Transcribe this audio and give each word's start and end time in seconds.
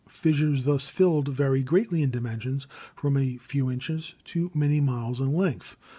Fissures 0.09 0.63
thus 0.63 0.87
filled 0.87 1.27
vary 1.27 1.61
greatly 1.61 2.01
in 2.01 2.09
dimensions, 2.09 2.65
from 2.95 3.15
a 3.15 3.37
few 3.37 3.69
inches 3.69 4.15
to 4.23 4.49
many 4.55 4.81
miles 4.81 5.21
in 5.21 5.31
length. 5.31 5.77